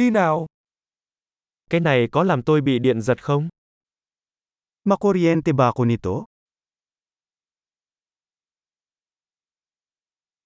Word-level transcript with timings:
Đi 0.00 0.10
nào. 0.10 0.46
Cái 1.70 1.80
này 1.80 2.08
có 2.12 2.24
làm 2.24 2.42
tôi 2.42 2.60
bị 2.60 2.78
điện 2.78 3.00
giật 3.00 3.22
không? 3.22 3.48
Makuryente 4.84 5.52
ba 5.52 5.64
ako 5.66 5.84
nito? 5.84 6.24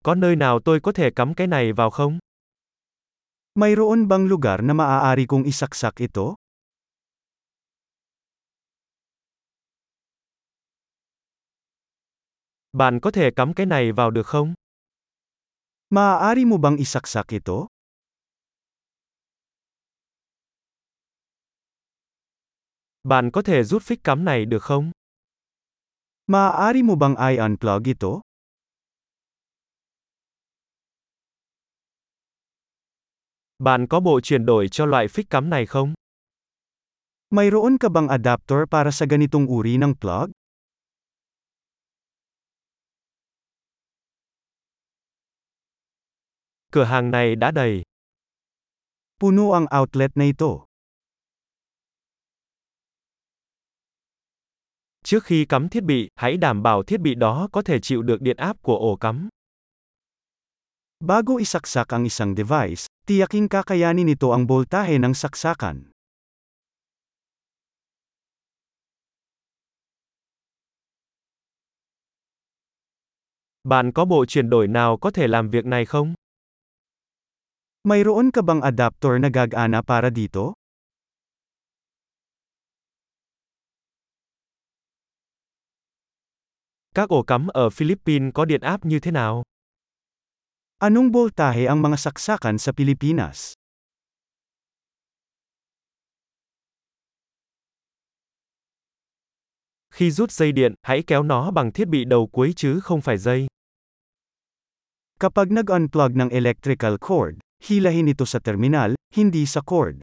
Có 0.03 0.15
nơi 0.15 0.37
nào 0.37 0.61
tôi 0.65 0.81
có 0.81 0.93
thể 0.93 1.11
cắm 1.11 1.35
cái 1.35 1.47
này 1.47 1.73
vào 1.73 1.91
không? 1.91 2.19
Mayroon 3.55 4.09
bang 4.09 4.27
lugar 4.27 4.61
na 4.63 4.75
maaari 4.75 5.27
kong 5.27 5.43
isaksak 5.43 5.95
ito? 5.97 6.35
Bạn 12.73 13.01
có 13.01 13.11
thể 13.11 13.31
cắm 13.37 13.55
cái 13.55 13.67
này 13.67 13.93
vào 13.93 14.11
được 14.11 14.27
không? 14.27 14.55
Maaari 15.91 16.45
mo 16.45 16.57
bang 16.57 16.77
isaksak 16.77 17.27
ito? 17.29 17.74
Bạn 23.09 23.31
có 23.31 23.43
thể 23.43 23.63
rút 23.65 23.83
phích 23.83 24.05
cắm 24.05 24.25
này 24.25 24.45
được 24.45 24.63
không? 24.63 24.91
Maaari 26.27 26.83
mo 26.83 26.95
bang 26.95 27.17
i-unplug 27.17 27.85
ito? 27.85 28.09
Bạn 33.59 33.87
có 33.91 34.01
bộ 34.01 34.21
chuyển 34.21 34.47
đổi 34.47 34.69
cho 34.69 34.87
loại 34.87 35.09
phích 35.09 35.31
cắm 35.31 35.51
này 35.51 35.67
không? 35.67 35.95
Mayroon 37.31 37.79
ka 37.79 37.89
bang 37.89 38.09
adapter 38.09 38.59
para 38.71 38.91
sa 38.91 39.07
ganitong 39.07 39.47
uri 39.47 39.77
ng 39.77 39.95
plug? 40.01 40.31
Cửa 46.73 46.85
hàng 46.85 47.11
này 47.11 47.37
đã 47.37 47.51
đầy. 47.51 47.83
Puno 49.21 49.53
ang 49.53 49.67
outlet 49.81 50.11
na 50.15 50.25
ito. 50.25 50.74
Trước 55.05 55.25
khi 55.25 55.45
cắm 55.45 55.69
thiết 55.69 55.85
bị, 55.85 56.09
hãy 56.17 56.37
đảm 56.37 56.63
bảo 56.63 56.83
thiết 56.83 57.01
bị 57.01 57.15
đó 57.15 57.49
có 57.53 57.63
thể 57.63 57.81
chịu 57.81 58.03
được 58.03 58.21
điện 58.21 58.37
áp 58.37 58.57
của 58.63 58.77
ổ 58.77 58.97
cắm. 58.97 59.29
Bago 61.01 61.37
isaksak 61.37 61.89
ang 61.89 62.05
isang 62.05 62.35
device, 62.35 62.89
tiyaking 63.07 63.49
kakayanin 63.49 64.07
nito 64.07 64.33
ang 64.33 64.47
boltahe 64.47 64.99
ng 64.99 65.15
saksakan. 65.15 65.93
Bạn 73.65 73.93
có 73.93 74.05
bộ 74.05 74.25
chuyển 74.27 74.51
đổi 74.51 74.69
nào 74.69 74.97
có 74.97 75.11
thể 75.11 75.27
làm 75.29 75.51
việc 75.51 75.67
này 75.67 75.85
không? 75.85 76.15
Mayroon 77.85 78.31
ka 78.31 78.43
bang 78.43 78.61
adapter 78.61 79.13
na 79.21 79.29
gagana 79.29 79.83
para 79.83 80.11
dito? 80.11 80.53
Các 86.95 87.09
ổ 87.09 87.23
cắm 87.23 87.47
ở 87.47 87.71
Philippines 87.71 88.31
có 88.35 88.45
điện 88.45 88.61
áp 88.61 88.85
như 88.85 89.01
thế 89.01 89.11
nào? 89.11 89.43
Anong 90.79 91.13
boltahe 91.13 91.67
ang 91.67 91.83
mga 91.83 91.97
saksakan 91.97 92.59
sa 92.59 92.73
Pilipinas? 92.73 93.53
Khi 99.91 100.11
rút 100.11 100.31
dây 100.33 100.53
điện, 100.53 100.75
hãy 100.83 101.03
kéo 101.07 101.23
nó 101.23 101.51
bằng 101.51 101.73
thiết 101.73 101.89
bị 101.89 102.05
đầu 102.05 102.29
cuối 102.33 102.53
chứ 102.57 102.81
không 102.81 103.01
phải 103.01 103.19
dây. 103.19 103.47
Kapag 105.21 105.53
nag-unplug 105.53 106.11
ng 106.15 106.29
electrical 106.29 106.95
cord, 107.01 107.39
hilahin 107.63 108.07
ito 108.07 108.25
sa 108.25 108.39
terminal, 108.39 108.95
hindi 109.17 109.47
sa 109.47 109.61
cord. 109.67 109.97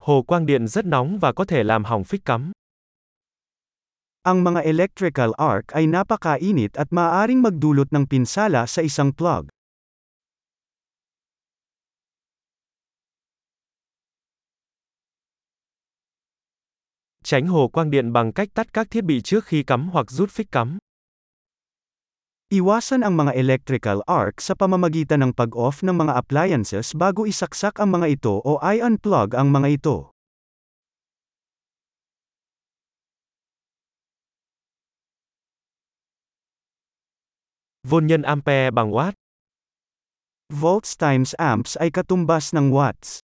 Hồ 0.00 0.22
quang 0.22 0.46
điện 0.46 0.68
rất 0.68 0.86
nóng 0.86 1.18
và 1.18 1.32
có 1.32 1.44
thể 1.44 1.62
làm 1.62 1.84
hỏng 1.84 2.04
phích 2.04 2.24
cắm. 2.24 2.52
Ang 4.22 4.44
mga 4.44 4.60
electrical 4.60 5.30
arc 5.36 5.66
ay 5.66 5.86
napakainit 5.86 6.72
at 6.72 6.86
maaring 6.90 7.42
magdulot 7.42 7.88
ng 7.92 8.06
pinsala 8.10 8.66
sa 8.66 8.82
isang 8.82 9.12
plug. 9.12 9.48
Tránh 17.24 17.46
hồ 17.46 17.68
quang 17.68 17.90
điện 17.90 18.12
bằng 18.12 18.32
cách 18.32 18.48
tắt 18.54 18.72
các 18.72 18.90
thiết 18.90 19.04
bị 19.04 19.20
trước 19.20 19.44
khi 19.44 19.62
cắm 19.62 19.88
hoặc 19.88 20.10
rút 20.10 20.30
phích 20.30 20.52
cắm. 20.52 20.78
Iwasan 22.50 23.06
ang 23.06 23.14
mga 23.14 23.38
electrical 23.38 24.02
arc 24.10 24.42
sa 24.42 24.58
pamamagitan 24.58 25.22
ng 25.22 25.30
pag-off 25.38 25.86
ng 25.86 25.94
mga 25.94 26.18
appliances 26.18 26.98
bago 26.98 27.22
isaksak 27.22 27.78
ang 27.78 27.94
mga 27.94 28.18
ito 28.18 28.42
o 28.42 28.58
i-unplug 28.58 29.38
ang 29.38 29.54
mga 29.54 29.78
ito. 29.78 30.10
Vôn 37.86 38.10
nhân 38.10 38.26
ampere 38.26 38.74
bằng 38.74 38.90
watt. 38.90 39.14
Volts 40.50 40.98
times 40.98 41.38
amps 41.38 41.78
ay 41.78 41.94
katumbas 41.94 42.50
ng 42.50 42.74
watts. 42.74 43.22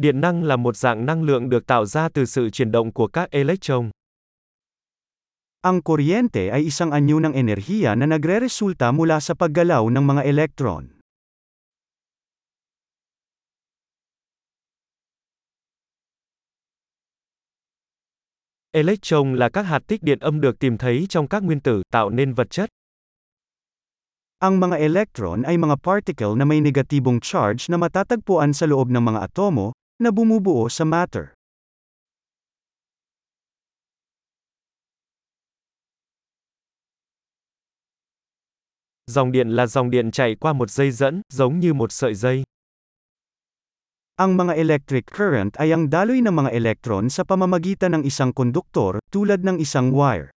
Điện 0.00 0.20
năng 0.20 0.42
là 0.42 0.56
một 0.56 0.76
dạng 0.76 1.06
năng 1.06 1.22
lượng 1.22 1.48
được 1.48 1.66
tạo 1.66 1.86
ra 1.86 2.08
từ 2.08 2.24
sự 2.24 2.50
chuyển 2.50 2.72
động 2.72 2.92
của 2.92 3.06
các 3.06 3.30
electron. 3.30 3.90
Ang 5.60 5.82
kuryente 5.82 6.48
ay 6.48 6.60
isang 6.64 6.90
anyo 6.90 7.20
ng 7.20 7.36
enerhiya 7.36 7.92
na 7.92 8.08
nagreresulta 8.08 8.96
mula 8.96 9.20
sa 9.20 9.36
paggalaw 9.36 9.92
ng 9.92 10.00
mga 10.00 10.22
elektron. 10.24 10.88
Electron 18.72 19.34
là 19.36 19.48
các 19.52 19.62
hạt 19.62 19.82
tích 19.86 20.02
điện 20.02 20.18
âm 20.18 20.40
được 20.40 20.58
tìm 20.58 20.78
thấy 20.78 21.06
trong 21.08 21.28
các 21.28 21.42
nguyên 21.42 21.60
tử 21.60 21.82
tạo 21.92 22.10
nên 22.10 22.34
vật 22.34 22.50
chất. 22.50 22.70
Ang 24.38 24.60
mga 24.60 24.76
electron 24.76 25.42
ay 25.42 25.58
mga 25.58 25.76
particle 25.76 26.32
na 26.36 26.44
may 26.44 26.60
negatibong 26.60 27.20
charge 27.20 27.68
na 27.68 27.76
matatagpuan 27.76 28.56
sa 28.56 28.66
loob 28.66 28.88
ng 28.88 29.04
mga 29.04 29.20
atomo, 29.20 29.72
na 30.00 30.10
bumubuo 30.10 30.68
sa 30.68 30.84
matter. 30.84 31.36
Dòng 39.06 39.32
điện 39.32 39.48
là 39.48 39.66
dòng 39.66 39.90
điện 39.90 40.10
chạy 40.10 40.34
qua 40.40 40.52
một 40.52 40.70
dây 40.70 40.90
dẫn, 40.90 41.22
giống 41.32 41.60
như 41.60 41.74
một 41.74 41.92
sợi 41.92 42.14
dây. 42.14 42.44
Ang 44.16 44.36
mga 44.36 44.54
electric 44.54 45.04
current 45.06 45.52
ay 45.56 45.72
ang 45.72 45.88
daloy 45.88 46.20
ng 46.20 46.34
mga 46.36 46.50
elektron 46.52 47.08
sa 47.08 47.24
pamamagitan 47.24 47.96
ng 47.96 48.02
isang 48.04 48.32
konduktor, 48.32 49.00
tulad 49.12 49.40
ng 49.40 49.56
isang 49.58 49.96
wire. 49.96 50.30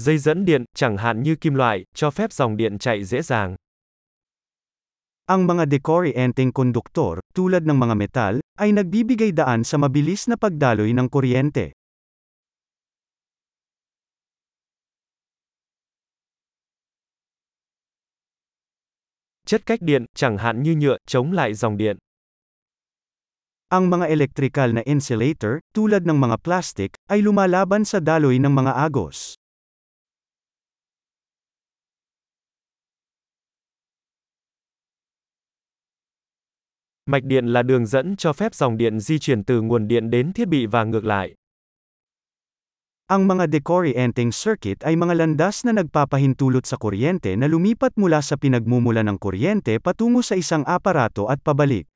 Dây 0.00 0.18
dẫn 0.18 0.44
điện, 0.44 0.64
chẳng 0.74 0.96
hạn 0.96 1.22
như 1.22 1.36
kim 1.36 1.54
loại, 1.54 1.84
cho 1.94 2.10
phép 2.10 2.32
dòng 2.32 2.56
điện 2.56 2.78
chạy 2.78 3.04
dễ 3.04 3.22
dàng. 3.22 3.56
Ang 5.26 5.46
mga 5.46 5.64
decorrienting 5.64 6.52
konduktor, 6.52 7.18
tulad 7.34 7.62
ng 7.62 7.78
mga 7.78 7.94
metal, 7.94 8.34
ay 8.58 8.72
nagbibigay 8.72 9.30
daan 9.32 9.64
sa 9.64 9.78
mabilis 9.78 10.28
na 10.28 10.36
pagdaloy 10.36 10.92
ng 10.92 11.08
kuryente. 11.08 11.70
Chất 19.46 19.66
cách 19.66 19.80
điện, 19.82 20.04
chẳng 20.14 20.38
hạn 20.38 20.62
như 20.62 20.74
nhựa, 20.74 20.96
chống 21.06 21.32
lại 21.32 21.54
dòng 21.54 21.76
điện. 21.76 21.96
Ang 23.68 23.90
mga 23.90 24.06
electrical 24.06 24.72
na 24.74 24.82
insulator, 24.84 25.58
tulad 25.74 26.02
ng 26.02 26.18
mga 26.20 26.36
plastic, 26.42 26.90
ay 27.10 27.22
lumalaban 27.22 27.84
sa 27.84 28.00
daloy 28.00 28.38
ng 28.38 28.54
mga 28.54 28.72
agos. 28.74 29.34
Mạch 37.06 37.24
điện 37.24 37.46
là 37.46 37.62
đường 37.62 37.86
dẫn 37.86 38.16
cho 38.16 38.32
phép 38.32 38.54
dòng 38.54 38.76
điện 38.76 39.00
di 39.00 39.18
chuyển 39.18 39.44
từ 39.44 39.60
nguồn 39.60 39.88
điện 39.88 40.10
đến 40.10 40.32
thiết 40.32 40.48
bị 40.48 40.66
và 40.66 40.84
ngược 40.84 41.04
lại. 41.04 41.34
Ang 43.06 43.28
mga 43.28 43.46
decorrienting 43.52 44.30
circuit 44.32 44.80
ay 44.80 44.96
mga 44.96 45.14
landas 45.14 45.66
na 45.66 45.72
nagpapahintulot 45.72 46.66
sa 46.66 46.76
kuryente 46.76 47.36
na 47.36 47.46
lumipat 47.46 47.92
mula 47.96 48.22
sa 48.22 48.36
pinagmumula 48.36 49.02
ng 49.02 49.18
kuryente 49.20 49.78
patungo 49.78 50.22
sa 50.22 50.36
isang 50.36 50.64
aparato 50.64 51.28
at 51.28 51.44
pabalik. 51.44 51.86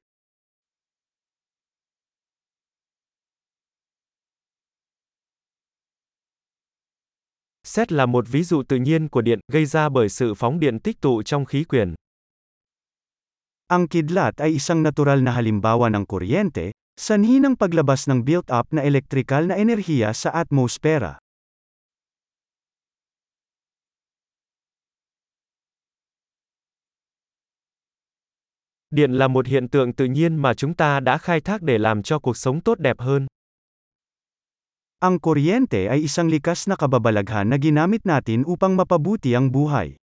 Xét 7.64 7.92
là 7.92 8.06
một 8.06 8.24
ví 8.28 8.42
dụ 8.42 8.62
tự 8.62 8.76
nhiên 8.76 9.08
của 9.08 9.22
điện, 9.22 9.40
gây 9.52 9.66
ra 9.66 9.88
bởi 9.88 10.08
sự 10.08 10.34
phóng 10.34 10.60
điện 10.60 10.78
tích 10.80 11.00
tụ 11.00 11.22
trong 11.22 11.44
khí 11.44 11.64
quyển. 11.64 11.94
Ang 13.68 13.84
kidlat 13.84 14.40
ay 14.40 14.56
isang 14.56 14.80
natural 14.80 15.20
na 15.20 15.36
halimbawa 15.36 15.92
ng 15.92 16.08
kuryente, 16.08 16.72
sanhi 16.96 17.36
ng 17.36 17.52
paglabas 17.52 18.08
ng 18.08 18.24
built-up 18.24 18.72
na 18.72 18.80
elektrikal 18.80 19.44
na 19.44 19.60
enerhiya 19.60 20.16
sa 20.16 20.32
atmosfera. 20.32 21.20
Điện 28.88 29.12
là 29.12 29.28
một 29.28 29.46
hiện 29.46 29.68
tượng 29.68 29.92
tự 29.92 30.04
nhiên 30.04 30.36
mà 30.36 30.54
chúng 30.54 30.74
ta 30.74 31.00
đã 31.00 31.18
khai 31.18 31.40
thác 31.40 31.62
để 31.62 31.78
làm 31.78 32.02
cho 32.02 32.18
cuộc 32.18 32.36
sống 32.36 32.60
tốt 32.60 32.78
đẹp 32.78 32.96
hơn. 33.00 33.26
Ang 34.98 35.20
kuryente 35.20 35.92
ay 35.92 36.08
isang 36.08 36.32
likas 36.32 36.68
na 36.68 36.76
kababalaghan 36.76 37.52
na 37.52 37.60
ginamit 37.60 38.00
natin 38.08 38.48
upang 38.48 38.80
mapabuti 38.80 39.36
ang 39.36 39.52
buhay. 39.52 40.07